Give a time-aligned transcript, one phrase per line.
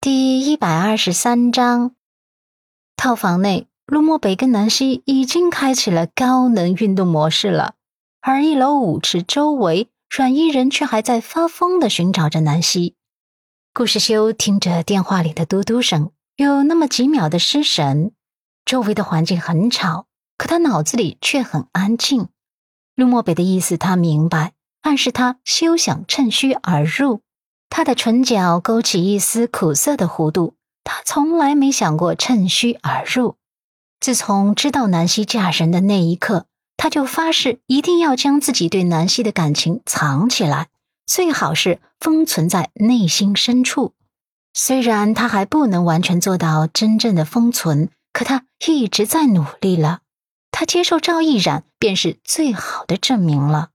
[0.00, 1.96] 第一百二十三章，
[2.94, 7.74] 套房内，陆漠北跟南希已经开启了高能运动模式了，
[8.20, 12.94] 而一楼舞池周围，阮伊人却还在发疯的寻找着南希。
[13.74, 18.12] 顾世修听着电话里的嘟嘟声，有那么几秒的失神。
[18.64, 22.28] 周围的环境很吵，可他脑子里却很安静。
[22.94, 27.20] 陆漠北的意思他明白，暗示他休想趁虚而入。
[27.70, 30.54] 他的唇角勾起一丝苦涩的弧度。
[30.84, 33.36] 他从来没想过趁虚而入。
[34.00, 36.46] 自从知道南希嫁人的那一刻，
[36.78, 40.68] 他就发誓一定要将自己对南希的感情藏起来，
[41.04, 43.92] 最好是封存在内心深处。
[44.54, 50.00] 虽然他还不能完全做到真正的封存，可他一直在努力了。
[50.50, 53.70] 他接受赵毅然，便是最好的证明了。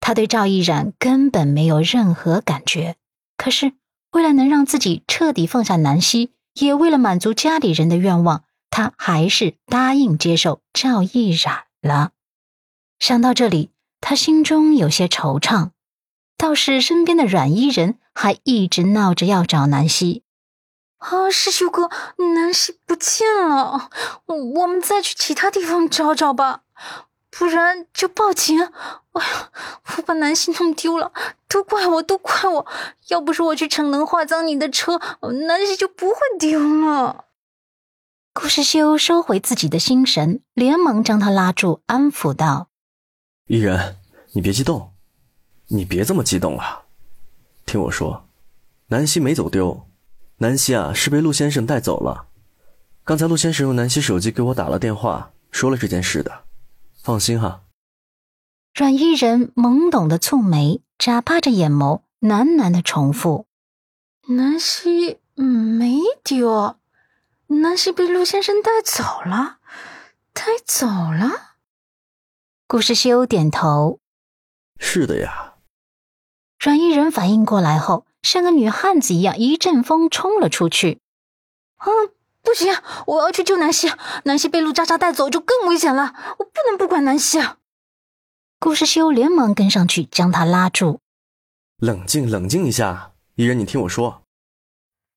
[0.00, 2.96] 他对赵毅然根本没有任何感觉。
[3.38, 3.72] 可是，
[4.10, 12.10] 为了能让自己彻底放下南希，也为了满足家里人的愿望，他还是答应接受赵毅然了。
[12.98, 15.70] 想到这里，他心中有些惆怅。
[16.36, 20.22] 倒是身边的阮伊人还一直闹着要找南希。
[20.98, 21.88] 啊，师兄哥，
[22.34, 23.90] 南希不见了，
[24.26, 26.62] 我我们再去其他地方找找吧。
[27.30, 28.60] 不然就报警！
[28.60, 29.50] 哎呀，
[29.96, 31.12] 我把南希弄丢了，
[31.46, 32.66] 都怪我，都怪我！
[33.08, 34.98] 要不是我去逞能化脏你的车，
[35.46, 37.26] 南希就不会丢了。
[38.32, 42.68] 顾世修收回自己的心神，连忙将他拉住，安抚道
[43.46, 43.96] ：“伊人，
[44.32, 44.92] 你别激动，
[45.68, 46.84] 你别这么激动了。
[47.66, 48.26] 听我说，
[48.88, 49.86] 南希没走丢，
[50.38, 52.26] 南希啊是被陆先生带走了。
[53.04, 56.44] 刚才陆先生用南希手机给我打了电话，说了这件事的。”
[57.08, 57.62] 放心哈。
[58.74, 63.46] 阮伊人懵懂的蹙眉，眨巴着眼眸，喃喃的重复
[64.28, 66.76] ：“南希没丢，
[67.46, 69.60] 南希被陆先生带走了，
[70.34, 71.56] 带走了。”
[72.68, 74.00] 顾世修点头
[74.78, 75.54] ：“是的呀。”
[76.60, 81.00] 阮伊人反应过来后，像个女汉子一样，一阵风冲了出去。
[81.80, 81.88] “啊！”
[82.42, 82.74] 不行，
[83.06, 83.90] 我要去救南希。
[84.24, 87.38] 南希被陆渣渣带走就更危险了，我不能不管南希。
[88.58, 91.00] 顾世修连忙跟上去将他拉住。
[91.78, 94.22] 冷静，冷静一下，伊人，你听我说。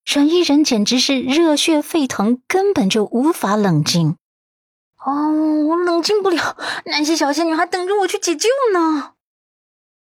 [0.05, 4.17] 沈伊人简直是热血沸腾，根本就无法冷静。
[5.03, 5.31] 哦，
[5.67, 9.13] 我冷静不了，南希小仙女还等着我去解救呢。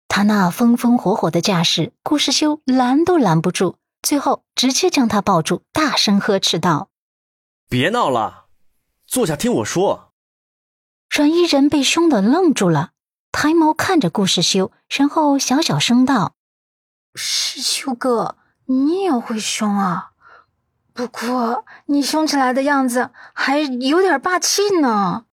[0.07, 6.89] 他那风风火火的架势，顾世修拦都拦不住，最后直接将他抱住，大声呵斥道。
[7.71, 8.47] 别闹了，
[9.07, 10.11] 坐下听我说。
[11.09, 12.91] 阮依人被凶的愣住了，
[13.31, 16.35] 抬眸看着顾世修，然后小小声道
[17.15, 20.11] ：“世修哥，你也会凶啊？
[20.91, 25.27] 不过你凶起来的样子还有点霸气呢。”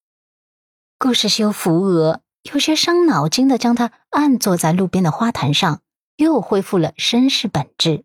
[0.96, 2.20] 顾世修扶额，
[2.52, 5.80] 有些伤脑筋的将他按坐在路边的花坛上，
[6.14, 8.04] 又恢复了绅士本质。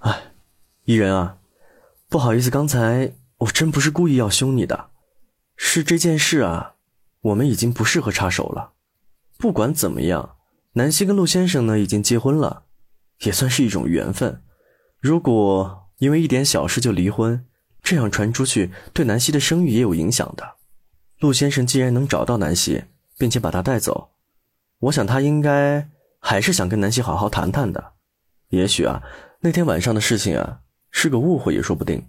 [0.00, 0.32] 哎，
[0.86, 1.36] 依人啊，
[2.08, 3.14] 不好意思，刚才。
[3.44, 4.90] 我真不是故意要凶你的，
[5.56, 6.76] 是这件事啊，
[7.20, 8.72] 我们已经不适合插手了。
[9.38, 10.36] 不管怎么样，
[10.74, 12.64] 南希跟陆先生呢已经结婚了，
[13.20, 14.42] 也算是一种缘分。
[15.00, 17.44] 如果因为一点小事就离婚，
[17.82, 20.56] 这样传出去，对南希的声誉也有影响的。
[21.18, 22.84] 陆先生既然能找到南希，
[23.18, 24.12] 并且把她带走，
[24.78, 27.92] 我想他应该还是想跟南希好好谈谈的。
[28.48, 29.02] 也许啊，
[29.40, 30.60] 那天晚上的事情啊，
[30.90, 32.06] 是个误会也说不定。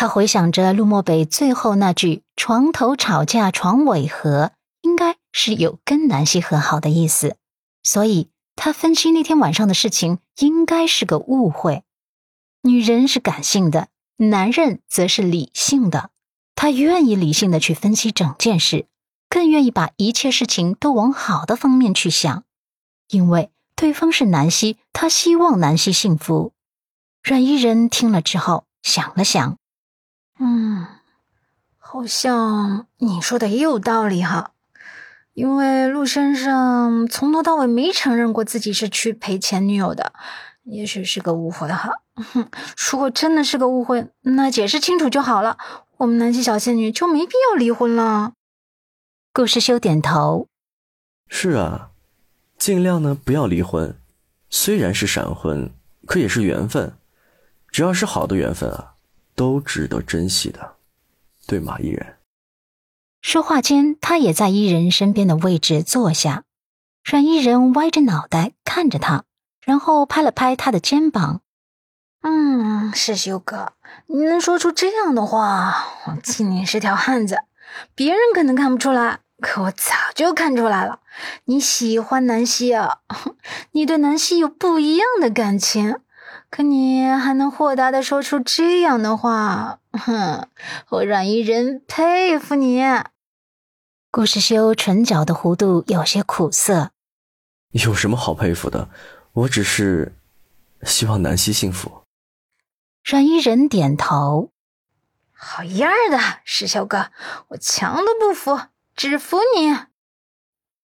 [0.00, 7.36] 他回想着陆漠北最后那句“床头吵架床尾和”，应该是有跟南希和好的意思，
[7.82, 11.82] 所以他分析那天晚上的事情应该是个误会。
[12.62, 13.88] 女人是感性的，
[14.18, 16.10] 男人则是理性的。
[16.54, 18.86] 他愿意理性的去分析整件事，
[19.28, 22.44] 更愿意把一切事情都往好的方面去想，
[23.08, 26.52] 因为对方是南希，他希望南希幸福。
[27.24, 29.57] 阮伊人听了之后想了想。
[30.38, 30.86] 嗯，
[31.78, 34.52] 好像你说的也有道理哈，
[35.34, 40.12] 因为陆先生从头到尾没承认过自己是去陪前女友的，
[40.64, 41.90] 也许是个误会哈。
[42.90, 45.56] 如果真的是个误会，那解释清楚就好了，
[45.98, 48.32] 我们南极小仙女就没必要离婚了。
[49.32, 50.48] 顾世修点头，
[51.28, 51.90] 是啊，
[52.56, 53.96] 尽量呢不要离婚，
[54.50, 55.72] 虽然是闪婚，
[56.06, 56.96] 可也是缘分，
[57.70, 58.94] 只要是好的缘分啊。
[59.38, 60.74] 都值得珍惜的，
[61.46, 61.78] 对吗？
[61.78, 62.16] 伊人。
[63.22, 66.42] 说话间，他也在伊人身边的位置坐下。
[67.04, 69.24] 让伊人歪着脑袋看着他，
[69.64, 71.40] 然后拍了拍他的肩膀
[72.20, 73.74] ：“嗯，世修哥，
[74.06, 77.38] 你能说出这样的话，我敬你是条汉子。
[77.94, 81.00] 别人可能看不出来，可我早就看出来了。
[81.44, 82.98] 你喜欢南希啊，
[83.70, 86.00] 你对南希有不一样的感情。
[86.50, 90.48] 可你还能豁达的说出这样的话，哼，
[90.88, 92.82] 我阮依人佩服你。
[94.10, 96.90] 顾世修唇角的弧度有些苦涩。
[97.72, 98.88] 有什么好佩服的？
[99.32, 100.14] 我只是
[100.82, 102.02] 希望南希幸福。
[103.04, 104.50] 阮依人点头。
[105.32, 107.10] 好样的，石修哥，
[107.48, 108.58] 我强都不服，
[108.96, 109.76] 只服你。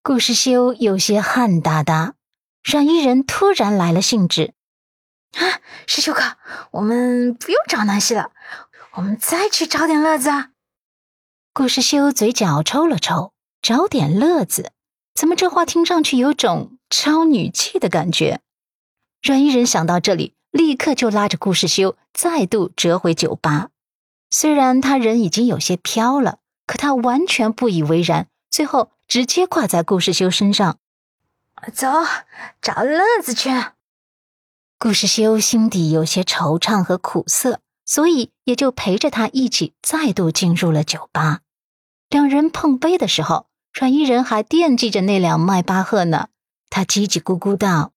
[0.02, 2.14] 顾世修有些汗哒哒。
[2.64, 4.54] 阮依人突然来了兴致。
[5.92, 6.22] 师兄哥，
[6.70, 8.30] 我们不用找南希了，
[8.92, 10.50] 我们再去找点乐子啊。
[11.52, 14.70] 顾世修嘴角抽了抽，找点乐子，
[15.16, 18.38] 怎么这话听上去有种超女气的感觉？
[19.20, 23.70] 阮依人想到这里，立刻就拉着顾世修再度折回酒吧。
[24.30, 26.38] 虽然他人已经有些飘了，
[26.68, 30.78] 可他完全不以为然，最后直接挂在顾世修身上。
[31.74, 31.88] 走，
[32.62, 33.50] 找乐子去。
[34.82, 41.40] 顾世修心底有些惆怅和苦涩，所以也就陪着他一起再度进入了酒吧。
[42.08, 43.44] 两人碰杯的时候，
[43.74, 46.28] 阮依人还惦记着那辆迈巴赫呢。
[46.70, 47.92] 他叽叽咕咕道：“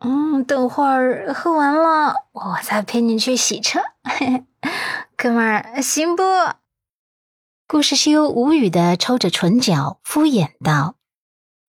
[0.00, 3.80] 嗯，等会儿喝完了，我再陪你去洗车。
[5.14, 6.22] 哥们儿，行不？”
[7.68, 10.94] 顾世修无语的抽着唇角，敷衍道：“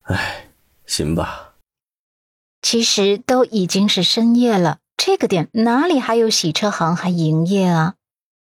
[0.08, 0.48] 哎，
[0.86, 1.48] 行吧。”
[2.62, 7.94] 其实都已经是深夜了，这个点哪里还有洗车行还营业啊？